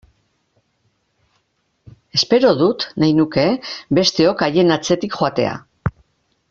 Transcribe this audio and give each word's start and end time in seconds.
Espero 2.19 2.55
dut, 2.63 2.87
nahi 3.05 3.15
nuke, 3.21 3.47
besteok 4.01 4.43
haien 4.49 4.77
atzetik 4.79 5.19
joatea! 5.21 5.55